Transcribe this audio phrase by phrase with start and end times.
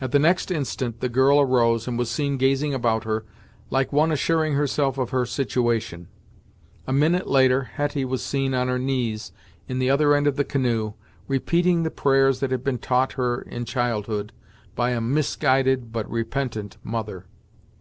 [0.00, 3.24] At the next instant the girl arose and was seen gazing about her,
[3.70, 6.06] like one assuring herself of her situation.
[6.86, 9.32] A minute later, Hetty was seen on her knees
[9.66, 10.92] in the other end of the canoe,
[11.26, 14.32] repeating the prayers that had been taught her in childhood
[14.76, 17.26] by a misguided but repentant mother.